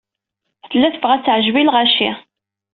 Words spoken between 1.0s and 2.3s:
ad teɛjeb i lɣaci.